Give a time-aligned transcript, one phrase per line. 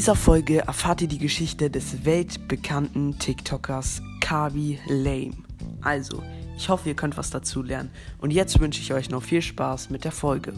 [0.00, 5.34] dieser Folge erfahrt ihr die Geschichte des weltbekannten TikTokers Kabi Lame.
[5.82, 6.22] Also,
[6.56, 7.90] ich hoffe, ihr könnt was dazu lernen.
[8.16, 10.54] Und jetzt wünsche ich euch noch viel Spaß mit der Folge.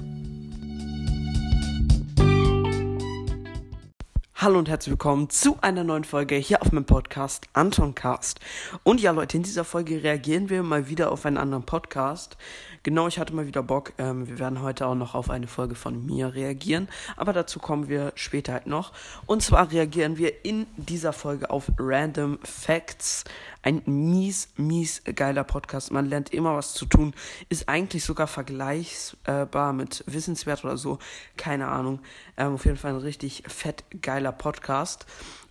[4.42, 8.40] Hallo und herzlich willkommen zu einer neuen Folge hier auf meinem Podcast Anton Cast.
[8.82, 12.36] Und ja, Leute, in dieser Folge reagieren wir mal wieder auf einen anderen Podcast.
[12.82, 13.92] Genau, ich hatte mal wieder Bock.
[13.98, 17.88] Ähm, wir werden heute auch noch auf eine Folge von mir reagieren, aber dazu kommen
[17.88, 18.90] wir später halt noch.
[19.26, 23.22] Und zwar reagieren wir in dieser Folge auf Random Facts.
[23.62, 25.92] Ein mies, mies geiler Podcast.
[25.92, 27.14] Man lernt immer was zu tun.
[27.48, 30.98] Ist eigentlich sogar vergleichbar mit Wissenswert oder so.
[31.36, 32.00] Keine Ahnung.
[32.36, 35.06] Ähm, auf jeden Fall ein richtig fett geiler Podcast.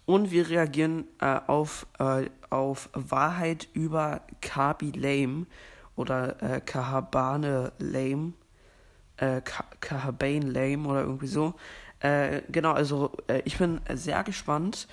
[0.06, 5.46] Und wir reagieren äh, auf, äh, auf Wahrheit über Kabi Lame
[5.96, 8.34] oder äh, Kahabane Lame.
[9.18, 9.42] Äh,
[9.80, 11.54] Kahabane Lame oder irgendwie so.
[12.00, 14.88] Äh, genau, also äh, ich bin sehr gespannt.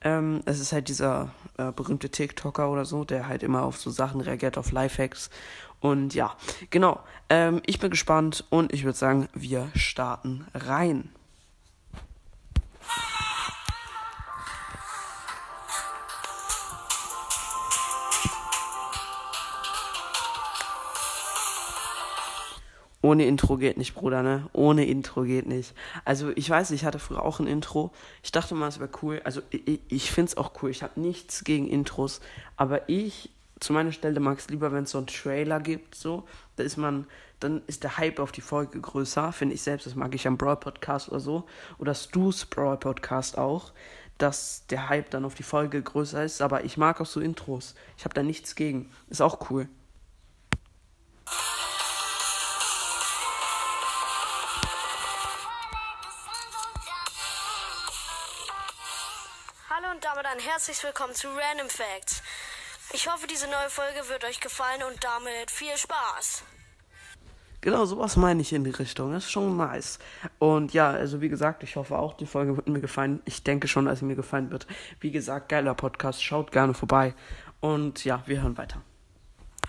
[0.00, 3.90] Ähm, es ist halt dieser äh, berühmte TikToker oder so, der halt immer auf so
[3.90, 5.30] Sachen reagiert, auf Lifehacks.
[5.80, 6.36] Und ja,
[6.70, 7.00] genau.
[7.28, 11.10] Ähm, ich bin gespannt und ich würde sagen, wir starten rein.
[23.08, 24.50] Ohne Intro geht nicht, Bruder, ne?
[24.52, 25.72] Ohne Intro geht nicht.
[26.04, 27.90] Also, ich weiß, ich hatte früher auch ein Intro.
[28.22, 29.22] Ich dachte mal, es wäre cool.
[29.24, 30.68] Also, ich, ich finde es auch cool.
[30.68, 32.20] Ich habe nichts gegen Intros.
[32.58, 36.24] Aber ich, zu meiner Stelle, mag es lieber, wenn es so einen Trailer gibt, so.
[36.56, 37.06] Da ist man,
[37.40, 39.86] dann ist der Hype auf die Folge größer, finde ich selbst.
[39.86, 41.44] Das mag ich am Brawl Podcast oder so.
[41.78, 43.72] Oder Stu's Brawl Podcast auch.
[44.18, 46.42] Dass der Hype dann auf die Folge größer ist.
[46.42, 47.74] Aber ich mag auch so Intros.
[47.96, 48.90] Ich habe da nichts gegen.
[49.08, 49.66] Ist auch cool.
[60.38, 62.22] Dann herzlich willkommen zu Random Facts.
[62.92, 66.44] Ich hoffe, diese neue Folge wird euch gefallen und damit viel Spaß.
[67.60, 69.12] Genau, sowas meine ich in die Richtung.
[69.12, 69.98] Das ist schon nice.
[70.38, 73.20] Und ja, also wie gesagt, ich hoffe auch, die Folge wird mir gefallen.
[73.24, 74.68] Ich denke schon, dass sie mir gefallen wird.
[75.00, 76.22] Wie gesagt, geiler Podcast.
[76.22, 77.14] Schaut gerne vorbei.
[77.60, 78.80] Und ja, wir hören weiter.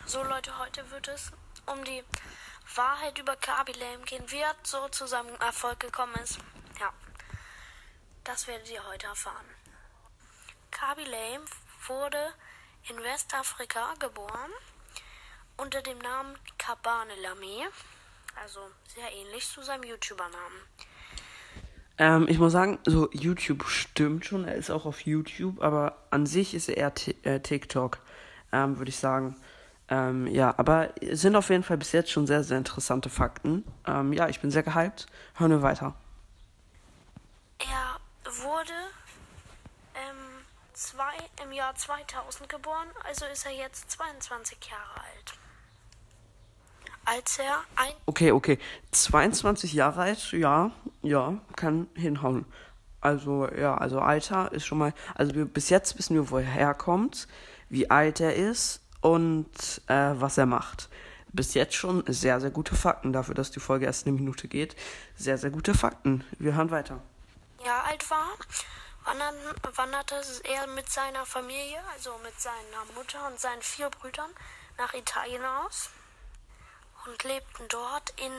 [0.05, 1.31] So Leute, heute wird es
[1.65, 2.03] um die
[2.75, 6.37] Wahrheit über Kabi Lame gehen, wie er so zu seinem Erfolg gekommen ist.
[6.79, 6.93] Ja,
[8.23, 9.45] das werdet ihr heute erfahren.
[10.79, 11.43] Kaby Lame
[11.87, 12.17] wurde
[12.89, 14.51] in Westafrika geboren
[15.57, 17.67] unter dem Namen Kabane Lame,
[18.41, 20.61] also sehr ähnlich zu seinem YouTuber-Namen.
[21.97, 26.25] Ähm, ich muss sagen, so YouTube stimmt schon, er ist auch auf YouTube, aber an
[26.25, 27.99] sich ist er eher äh, TikTok,
[28.53, 29.35] ähm, würde ich sagen.
[29.89, 33.65] Ähm, ja, aber sind auf jeden Fall bis jetzt schon sehr, sehr interessante Fakten.
[33.85, 35.07] Ähm, ja, ich bin sehr gehypt.
[35.35, 35.93] Hören wir weiter.
[37.57, 37.99] Er
[38.43, 38.78] wurde
[40.79, 41.13] zwei,
[41.43, 45.33] im Jahr 2000 geboren, also ist er jetzt 22 Jahre alt.
[47.05, 47.93] Als er ein.
[48.05, 48.59] Okay, okay.
[48.91, 52.45] 22 Jahre alt, ja, ja, kann hinhauen.
[53.01, 54.93] Also, ja, also Alter ist schon mal.
[55.15, 57.27] Also, wir, bis jetzt wissen wir, wo er herkommt,
[57.69, 60.89] wie alt er ist und äh, was er macht.
[61.31, 64.75] Bis jetzt schon sehr, sehr gute Fakten dafür, dass die Folge erst eine Minute geht.
[65.15, 66.23] Sehr, sehr gute Fakten.
[66.37, 67.01] Wir hören weiter.
[67.63, 68.29] Ja, alt war
[69.75, 74.29] wanderte er mit seiner Familie, also mit seiner Mutter und seinen vier Brüdern,
[74.77, 75.89] nach Italien aus
[77.05, 78.31] und lebten dort in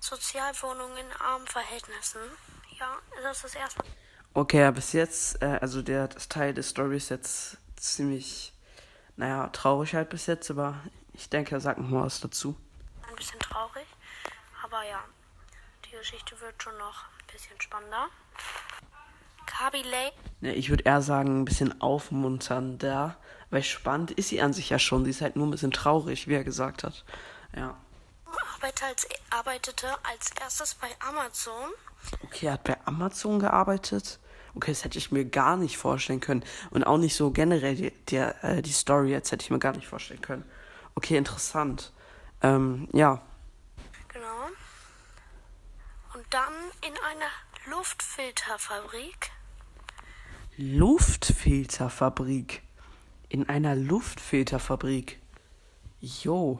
[0.00, 2.20] Sozialwohnungen in armen Verhältnissen.
[2.78, 3.80] Ja, das ist das erste.
[4.34, 8.52] Okay, bis jetzt, äh, also der Teil des Stories jetzt ziemlich,
[9.16, 10.80] naja, traurig halt bis jetzt, aber
[11.12, 12.56] ich denke, er sagt noch mal was dazu.
[13.08, 13.86] Ein bisschen traurig,
[14.62, 15.02] aber ja,
[15.86, 18.08] die Geschichte wird schon noch ein bisschen spannender.
[19.48, 20.12] Kaby Lane.
[20.42, 23.16] Ja, ich würde eher sagen, ein bisschen aufmunternder,
[23.50, 25.04] weil spannend ist sie an sich ja schon.
[25.04, 27.04] Sie ist halt nur ein bisschen traurig, wie er gesagt hat.
[27.56, 27.76] Ja.
[28.54, 31.70] Arbeit als, arbeitete als erstes bei Amazon.
[32.22, 34.18] Okay, er hat bei Amazon gearbeitet.
[34.54, 36.44] Okay, das hätte ich mir gar nicht vorstellen können.
[36.70, 39.72] Und auch nicht so generell die, die, äh, die Story jetzt hätte ich mir gar
[39.72, 40.44] nicht vorstellen können.
[40.94, 41.92] Okay, interessant.
[42.42, 43.22] Ähm, ja.
[44.08, 44.48] Genau.
[46.14, 46.52] Und dann
[46.82, 49.30] in einer Luftfilterfabrik
[50.60, 52.62] Luftfilterfabrik.
[53.28, 55.20] In einer Luftfilterfabrik.
[56.00, 56.58] Jo.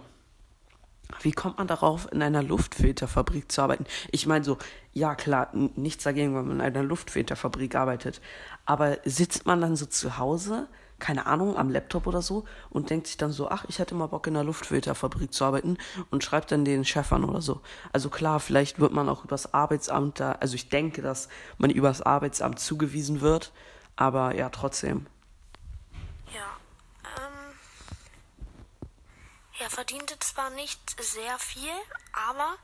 [1.21, 3.87] Wie kommt man darauf, in einer Luftfilterfabrik zu arbeiten?
[4.13, 4.57] Ich meine so,
[4.93, 8.21] ja klar, nichts dagegen, wenn man in einer Luftfilterfabrik arbeitet.
[8.67, 10.69] Aber sitzt man dann so zu Hause,
[11.01, 14.07] keine Ahnung, am Laptop oder so und denkt sich dann so, ach, ich hätte mal
[14.07, 15.77] Bock in der Luftfilterfabrik zu arbeiten
[16.13, 17.63] und schreibt dann den Chef an oder so.
[17.93, 22.01] Also klar, vielleicht wird man auch übers Arbeitsamt da, also ich denke, dass man übers
[22.01, 23.51] Arbeitsamt zugewiesen wird,
[23.99, 25.07] aber ja, trotzdem.
[26.33, 26.57] Ja.
[27.17, 27.59] Ähm,
[29.59, 31.75] er verdiente zwar nicht sehr viel,
[32.13, 32.57] aber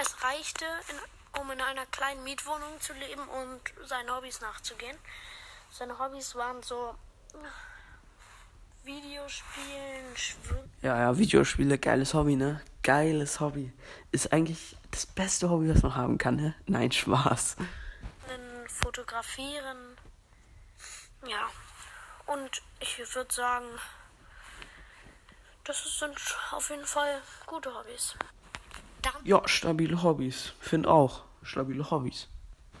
[0.00, 4.96] es reichte, in, um in einer kleinen Mietwohnung zu leben und seinen Hobbys nachzugehen.
[5.70, 6.94] Seine Hobbys waren so
[8.82, 10.72] Videospielen, Schwimmen.
[10.80, 12.62] Ja, ja, Videospiele, geiles Hobby, ne?
[12.82, 13.70] Geiles Hobby.
[14.12, 16.54] Ist eigentlich das beste Hobby, was man haben kann, ne?
[16.66, 17.56] Nein, Spaß.
[18.66, 19.98] Fotografieren.
[21.26, 21.50] Ja.
[22.26, 23.66] Und ich würde sagen,
[25.64, 26.18] das sind
[26.52, 28.14] auf jeden Fall gute Hobbys.
[29.02, 30.52] Dann ja, stabile Hobbys.
[30.60, 31.24] Find auch.
[31.42, 32.28] Stabile Hobbys.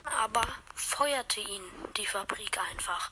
[0.04, 0.42] Aber
[0.74, 1.62] feuerte ihn
[1.96, 3.10] die Fabrik einfach.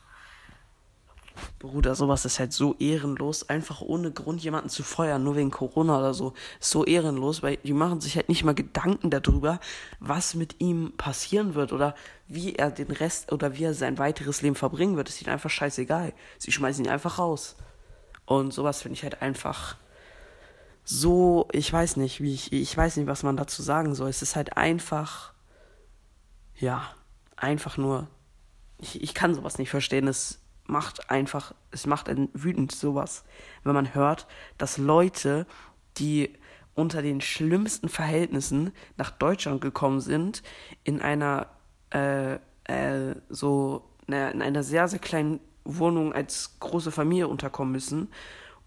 [1.59, 5.99] Bruder, sowas ist halt so ehrenlos, einfach ohne Grund jemanden zu feuern, nur wegen Corona
[5.99, 6.35] oder so.
[6.61, 9.59] Ist so ehrenlos, weil die machen sich halt nicht mal Gedanken darüber,
[9.99, 11.97] was mit ihm passieren wird oder
[12.29, 15.09] wie er den Rest oder wie er sein weiteres Leben verbringen wird.
[15.09, 16.13] Ist ihnen einfach scheißegal.
[16.39, 17.57] Sie schmeißen ihn einfach raus.
[18.25, 19.77] Und sowas finde ich halt einfach
[20.85, 24.11] so, ich weiß nicht, wie ich, ich weiß nicht, was man dazu sagen soll.
[24.11, 25.33] Es ist halt einfach,
[26.57, 26.89] ja,
[27.37, 28.07] einfach nur,
[28.79, 30.07] ich, ich kann sowas nicht verstehen.
[30.07, 33.25] Es macht einfach, es macht einen wütend sowas,
[33.65, 34.27] wenn man hört,
[34.59, 35.47] dass Leute,
[35.97, 36.33] die
[36.75, 40.43] unter den schlimmsten Verhältnissen nach Deutschland gekommen sind,
[40.85, 41.49] in einer
[41.91, 42.35] äh,
[42.65, 48.09] äh, so in einer sehr sehr kleinen Wohnung als große Familie unterkommen müssen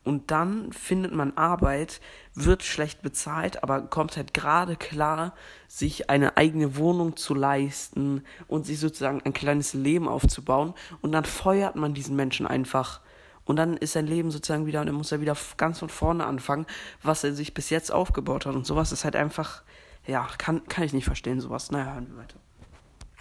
[0.04, 2.02] und dann findet man Arbeit,
[2.34, 5.36] wird schlecht bezahlt, aber kommt halt gerade klar,
[5.68, 10.74] sich eine eigene Wohnung zu leisten und sich sozusagen ein kleines Leben aufzubauen.
[11.02, 13.02] Und dann feuert man diesen Menschen einfach.
[13.46, 16.26] Und dann ist sein Leben sozusagen wieder, und dann muss er wieder ganz von vorne
[16.26, 16.66] anfangen,
[17.04, 18.56] was er sich bis jetzt aufgebaut hat.
[18.56, 19.62] Und sowas ist halt einfach,
[20.08, 21.70] ja, kann, kann ich nicht verstehen, sowas.
[21.70, 22.38] Naja, hören wir weiter.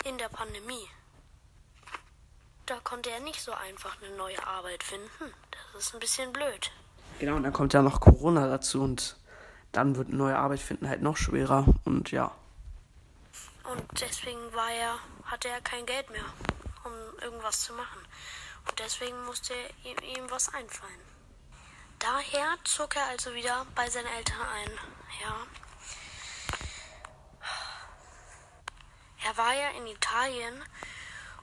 [0.08, 0.86] In der Pandemie
[2.70, 5.34] da konnte er nicht so einfach eine neue Arbeit finden.
[5.72, 6.70] Das ist ein bisschen blöd.
[7.18, 9.16] Genau, und dann kommt ja noch Corona dazu und
[9.72, 12.32] dann wird eine neue Arbeit finden halt noch schwerer und ja.
[13.64, 16.24] Und deswegen war er, hatte er kein Geld mehr,
[16.84, 18.00] um irgendwas zu machen.
[18.68, 21.00] Und deswegen musste ihm, ihm was einfallen.
[21.98, 24.70] Daher zog er also wieder bei seinen Eltern ein.
[25.22, 25.46] Ja.
[29.28, 30.62] Er war ja in Italien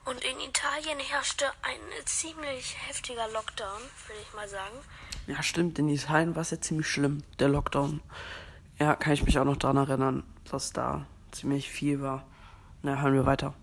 [0.07, 4.77] und in Italien herrschte ein ziemlich heftiger Lockdown, würde ich mal sagen.
[5.27, 5.77] Ja, stimmt.
[5.79, 8.01] In Italien war es ja ziemlich schlimm, der Lockdown.
[8.79, 12.25] Ja, kann ich mich auch noch daran erinnern, dass da ziemlich viel war.
[12.83, 13.53] Na, hören wir weiter.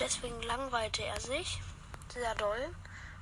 [0.00, 1.60] Deswegen langweilte er sich
[2.08, 2.74] sehr doll.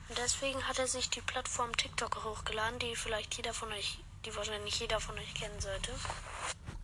[0.09, 4.35] Und deswegen hat er sich die Plattform TikTok hochgeladen, die vielleicht jeder von euch, die
[4.37, 5.91] wahrscheinlich jeder von euch kennen sollte.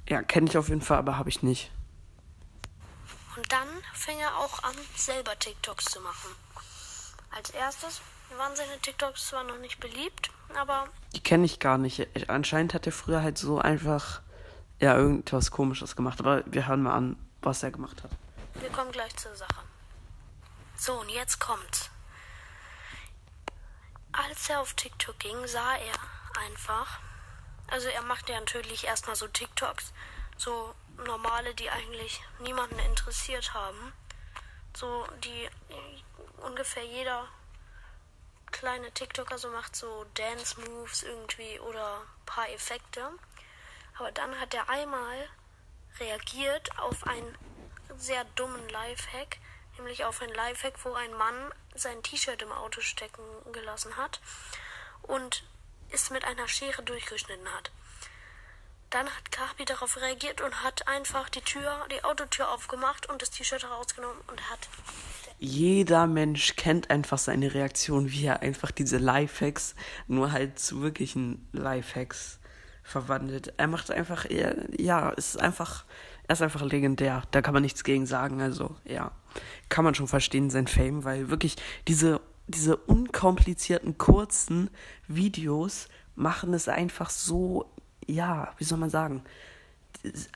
[0.09, 1.71] Ja, kenne ich auf jeden Fall, aber habe ich nicht.
[3.39, 6.35] Und dann fing er auch an, selber TikToks zu machen.
[7.31, 8.01] Als erstes
[8.37, 10.89] waren seine TikToks zwar noch nicht beliebt, aber.
[11.15, 12.09] Die kenne ich gar nicht.
[12.29, 14.23] Anscheinend hat er früher halt so einfach
[14.81, 16.19] ja irgendwas komisches gemacht.
[16.19, 18.11] Aber wir hören mal an, was er gemacht hat.
[18.55, 19.63] Wir kommen gleich zur Sache.
[20.77, 21.91] So, und jetzt kommt's.
[24.11, 26.99] Als er auf TikTok ging, sah er einfach.
[27.69, 29.93] Also er machte ja natürlich erstmal so TikToks,
[30.37, 30.75] so
[31.05, 33.93] normale, die eigentlich niemanden interessiert haben.
[34.77, 35.49] So, die
[36.43, 37.29] ungefähr jeder
[38.51, 43.11] kleine TikToker so macht, so Dance Moves irgendwie oder paar Effekte.
[43.99, 45.29] Aber dann hat er einmal
[45.99, 47.37] reagiert auf einen
[47.97, 49.39] sehr dummen Lifehack,
[49.77, 53.23] nämlich auf einen Lifehack, wo ein Mann sein T-Shirt im Auto stecken
[53.53, 54.21] gelassen hat
[55.03, 55.45] und
[55.91, 57.71] es mit einer Schere durchgeschnitten hat.
[58.91, 63.31] Dann hat Kapi darauf reagiert und hat einfach die Tür, die Autotür aufgemacht und das
[63.31, 64.61] T-Shirt herausgenommen und hat.
[65.39, 69.75] Jeder Mensch kennt einfach seine Reaktion, wie er einfach diese Lifehacks
[70.07, 72.41] nur halt zu wirklichen Lifehacks
[72.83, 73.53] verwandelt.
[73.59, 75.85] Er macht einfach, ja, es ist einfach,
[76.27, 77.23] er ist einfach legendär.
[77.31, 78.41] Da kann man nichts gegen sagen.
[78.41, 79.13] Also, ja,
[79.69, 84.71] kann man schon verstehen, sein Fame, weil wirklich diese, diese unkomplizierten, kurzen
[85.07, 87.71] Videos machen es einfach so
[88.09, 89.23] ja, wie soll man sagen,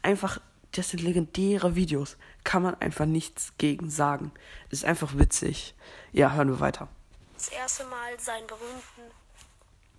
[0.02, 0.40] einfach,
[0.72, 2.16] das sind legendäre Videos.
[2.44, 4.32] Kann man einfach nichts gegen sagen.
[4.70, 5.74] ist einfach witzig.
[6.12, 6.88] Ja, hören wir weiter.
[7.34, 9.14] Das erste Mal seinen berühmten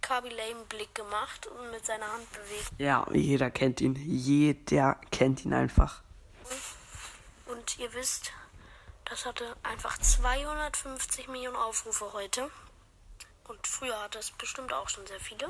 [0.02, 2.72] Kaby Lame Blick gemacht und mit seiner Hand bewegt.
[2.78, 3.96] Ja, jeder kennt ihn.
[3.96, 6.02] Jeder kennt ihn einfach.
[7.46, 8.32] Und ihr wisst,
[9.06, 12.50] das hatte einfach 250 Millionen Aufrufe heute.
[13.48, 15.50] Und früher hatte es bestimmt auch schon sehr viele.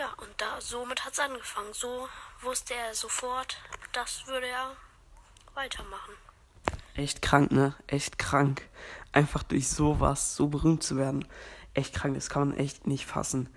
[0.00, 1.74] Ja, und da somit hat es angefangen.
[1.74, 2.08] So
[2.40, 3.58] wusste er sofort,
[3.92, 4.74] das würde er
[5.52, 6.14] weitermachen.
[6.94, 7.74] Echt krank, ne?
[7.86, 8.66] Echt krank.
[9.12, 11.28] Einfach durch sowas so berühmt zu werden.
[11.74, 13.54] Echt krank, das kann man echt nicht fassen.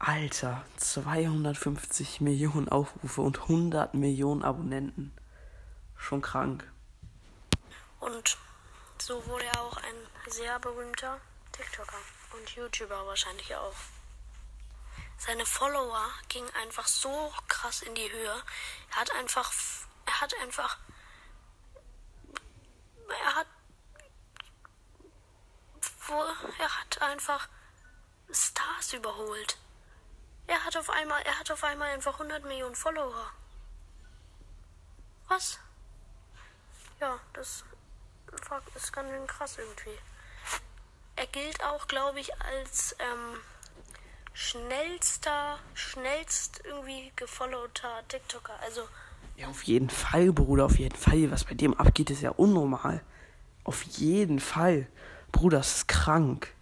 [0.00, 5.16] Alter, 250 Millionen Aufrufe und 100 Millionen Abonnenten.
[5.96, 6.68] Schon krank.
[8.00, 8.36] Und
[8.98, 11.20] so wurde er auch ein sehr berühmter
[11.52, 11.96] TikToker
[12.36, 13.72] und YouTuber wahrscheinlich auch.
[15.18, 18.42] Seine Follower gingen einfach so krass in die Höhe.
[18.90, 19.52] Er hat einfach,
[20.04, 20.78] er hat einfach,
[23.08, 23.46] er hat,
[26.58, 27.48] er hat einfach
[28.30, 29.58] Stars überholt.
[30.46, 33.32] Er hat auf einmal, er hat auf einmal einfach 100 Millionen Follower.
[35.28, 35.58] Was?
[37.00, 37.64] Ja, das
[38.74, 39.98] ist ganz schön krass irgendwie.
[41.16, 43.40] Er gilt auch, glaube ich, als ähm,
[44.36, 48.52] schnellster, schnellst irgendwie gefollowter TikToker.
[48.60, 48.86] Also.
[49.36, 51.30] Ja, auf jeden Fall, Bruder, auf jeden Fall.
[51.30, 53.02] Was bei dem abgeht, ist ja unnormal.
[53.64, 54.88] Auf jeden Fall.
[55.32, 56.52] Bruder, das ist krank.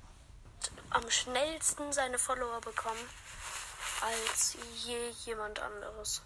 [0.90, 3.04] Am schnellsten seine Follower bekommen
[4.00, 6.22] als je jemand anderes.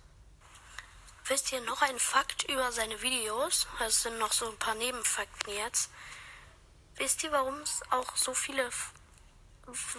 [1.29, 3.67] Wisst ihr noch ein Fakt über seine Videos?
[3.87, 5.91] Es sind noch so ein paar Nebenfakten jetzt.
[6.97, 8.69] Wisst ihr, warum es auch so viele,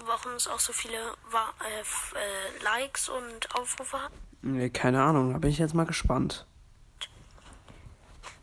[0.06, 4.12] warum es auch so viele äh, äh, Likes und Aufrufe hat?
[4.42, 6.46] Nee, keine Ahnung, da bin ich jetzt mal gespannt.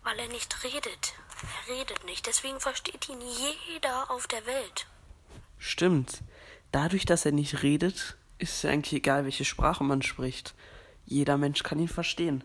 [0.03, 1.15] Weil er nicht redet.
[1.69, 4.87] Er redet nicht, deswegen versteht ihn jeder auf der Welt.
[5.59, 6.23] Stimmt.
[6.73, 10.55] Dadurch, dass er nicht redet, ist ja eigentlich egal, welche Sprache man spricht.
[11.05, 12.45] Jeder Mensch kann ihn verstehen.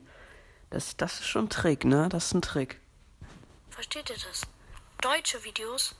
[0.69, 2.07] Das, das ist schon ein Trick, ne?
[2.09, 2.79] Das ist ein Trick.
[3.69, 4.41] Versteht ihr das?
[5.01, 5.95] Deutsche Videos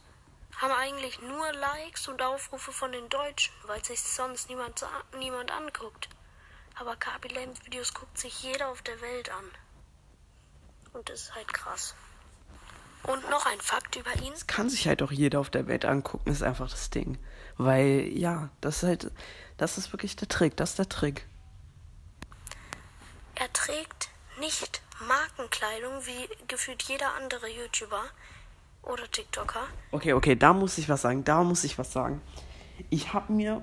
[0.58, 4.86] haben eigentlich nur Likes und Aufrufe von den Deutschen, weil sich sonst niemand,
[5.18, 6.10] niemand anguckt.
[6.76, 9.46] Aber Kabi Lames Videos guckt sich jeder auf der Welt an.
[10.94, 11.96] Und das ist halt krass.
[13.04, 14.32] Und noch ein Fakt über ihn.
[14.34, 17.18] Das kann sich halt auch jeder auf der Welt angucken, ist einfach das Ding.
[17.58, 19.12] Weil, ja, das ist halt,
[19.58, 21.26] das ist wirklich der Trick, das ist der Trick.
[23.36, 28.04] Er trägt nicht Markenkleidung wie gefühlt jeder andere YouTuber
[28.84, 29.62] oder TikToker.
[29.92, 32.22] Okay, okay, da muss ich was sagen, da muss ich was sagen.
[32.90, 33.62] Ich habe mir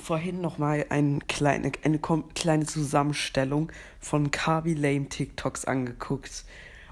[0.00, 6.44] vorhin noch mal eine kleine, eine kleine Zusammenstellung von Kabi Lame TikToks angeguckt.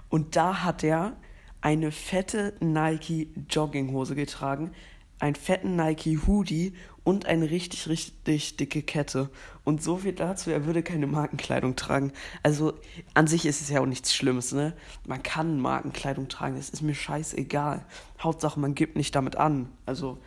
[0.08, 1.16] Und da hat er
[1.60, 4.72] eine fette Nike Jogginghose getragen,
[5.18, 6.74] einen fetten Nike Hoodie
[7.06, 9.30] und eine richtig, richtig dicke Kette.
[9.62, 12.12] Und so viel dazu, er würde keine Markenkleidung tragen.
[12.42, 12.74] Also
[13.14, 14.72] an sich ist es ja auch nichts Schlimmes, ne?
[15.06, 17.86] Man kann Markenkleidung tragen, es ist mir scheißegal.
[18.18, 19.68] Hauptsache, man gibt nicht damit an.
[19.86, 20.18] Also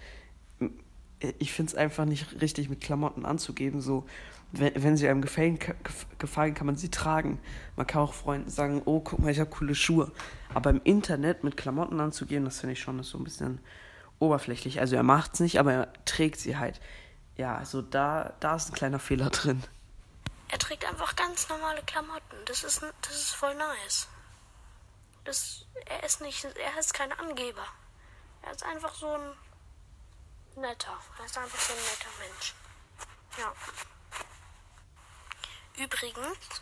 [1.38, 3.82] ich finde es einfach nicht richtig, mit Klamotten anzugeben.
[3.82, 4.06] So,
[4.54, 5.60] wenn, wenn sie einem gefallen,
[6.18, 7.40] gefallen, kann man sie tragen.
[7.76, 10.14] Man kann auch Freunden sagen, oh, guck mal, ich habe coole Schuhe.
[10.54, 13.60] Aber im Internet mit Klamotten anzugehen, das finde ich schon so ein bisschen
[14.20, 14.80] oberflächlich.
[14.80, 16.80] Also er macht es nicht, aber er trägt sie halt.
[17.38, 19.64] Ja, also da, da ist ein kleiner Fehler drin.
[20.50, 22.38] Er trägt einfach ganz normale Klamotten.
[22.46, 24.08] Das ist, das ist voll nice.
[25.24, 27.66] Das, er ist nicht, er ist kein Angeber.
[28.42, 29.32] Er ist einfach so ein
[30.56, 30.98] netter.
[31.20, 32.54] Er ist einfach so ein netter Mensch.
[33.38, 33.54] Ja.
[35.84, 36.62] Übrigens,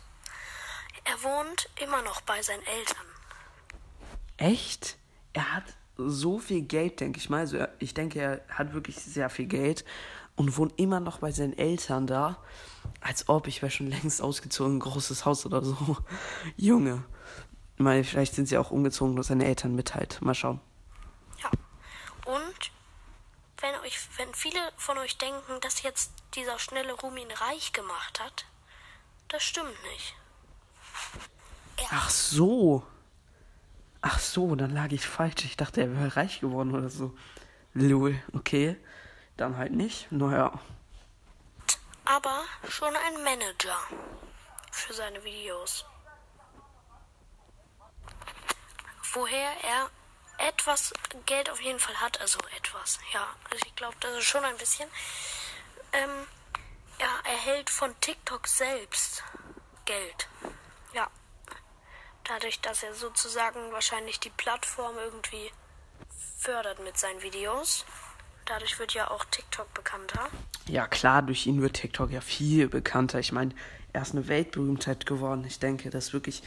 [1.04, 3.06] er wohnt immer noch bei seinen Eltern.
[4.36, 4.96] Echt?
[5.32, 5.64] Er hat
[5.98, 7.40] so viel Geld, denke ich mal.
[7.40, 9.84] Also ich denke, er hat wirklich sehr viel Geld
[10.36, 12.38] und wohnt immer noch bei seinen Eltern da.
[13.00, 15.98] Als ob ich wäre schon längst ausgezogen, ein großes Haus oder so.
[16.56, 17.04] Junge.
[17.76, 20.22] Mal, vielleicht sind sie auch umgezogen, nur seine Eltern mit halt.
[20.22, 20.60] Mal schauen.
[21.42, 21.50] Ja.
[22.26, 22.70] Und
[23.60, 28.20] wenn euch, wenn viele von euch denken, dass jetzt dieser schnelle Ruhm ihn reich gemacht
[28.20, 28.46] hat,
[29.28, 30.14] das stimmt nicht.
[31.76, 32.84] Er Ach so.
[34.00, 35.44] Ach so, dann lag ich falsch.
[35.44, 37.16] Ich dachte, er wäre reich geworden oder so.
[37.74, 38.76] Lul, okay.
[39.36, 40.10] Dann halt nicht.
[40.10, 40.58] Naja.
[42.04, 43.78] Aber schon ein Manager
[44.70, 45.84] für seine Videos.
[49.12, 49.90] Woher er
[50.46, 50.92] etwas
[51.26, 53.26] Geld auf jeden Fall hat, also etwas, ja.
[53.50, 54.88] Also ich glaube, das ist schon ein bisschen.
[55.92, 56.10] Ähm,
[57.00, 59.24] ja, er hält von TikTok selbst
[59.84, 60.28] Geld.
[62.28, 65.50] Dadurch, dass er sozusagen wahrscheinlich die Plattform irgendwie
[66.38, 67.86] fördert mit seinen Videos.
[68.44, 70.28] Dadurch wird ja auch TikTok bekannter.
[70.66, 73.18] Ja, klar, durch ihn wird TikTok ja viel bekannter.
[73.18, 73.54] Ich meine,
[73.92, 75.44] er ist eine Weltberühmtheit geworden.
[75.46, 76.42] Ich denke, dass wirklich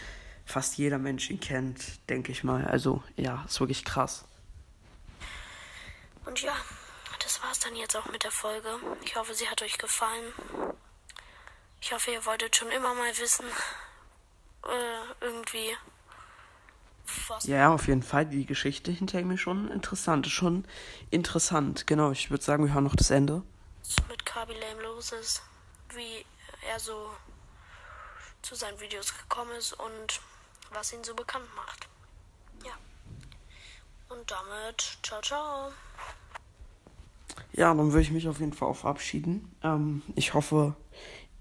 [0.46, 2.66] fast jeder Mensch ihn kennt, denke ich mal.
[2.66, 4.26] Also, ja, ist wirklich krass.
[6.26, 6.56] Und ja,
[7.24, 8.70] das war's dann jetzt auch mit der Folge.
[9.04, 10.34] Ich hoffe, sie hat euch gefallen.
[11.82, 13.46] Ich hoffe, ihr wolltet schon immer mal wissen,
[14.64, 15.76] äh, irgendwie.
[17.28, 18.26] Was ja, auf jeden Fall.
[18.26, 20.28] Die Geschichte hinter ist schon interessant.
[20.28, 20.66] Ist schon
[21.10, 21.88] interessant.
[21.88, 23.44] Genau, ich würde sagen, wir hören noch das Ende.
[24.08, 25.42] Mit Kabi Lame los ist,
[25.94, 26.26] wie
[26.70, 27.10] er so
[28.42, 30.22] zu seinen Videos gekommen ist und
[30.72, 31.88] was ihn so bekannt macht.
[32.66, 32.74] Ja.
[34.10, 35.72] Und damit, ciao, ciao.
[37.54, 39.54] Ja, dann würde ich mich auf jeden Fall auch verabschieden.
[39.64, 40.76] Ähm, ich hoffe,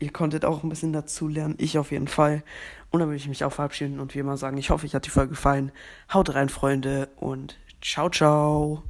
[0.01, 1.55] ihr konntet auch ein bisschen dazu lernen.
[1.59, 2.43] Ich auf jeden Fall.
[2.91, 5.07] Und dann würde ich mich auch verabschieden und wie immer sagen, ich hoffe, euch hat
[5.07, 5.71] die Folge gefallen.
[6.13, 8.83] Haut rein, Freunde, und ciao, ciao.